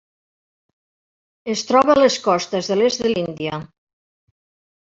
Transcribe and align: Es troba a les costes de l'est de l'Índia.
Es 1.53 1.63
troba 1.71 1.93
a 1.97 1.97
les 2.01 2.17
costes 2.29 2.73
de 2.73 2.79
l'est 2.81 3.07
de 3.07 3.15
l'Índia. 3.15 3.61